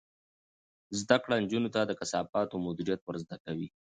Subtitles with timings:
[1.01, 3.67] زده کړه نجونو ته د کثافاتو مدیریت ور زده کوي.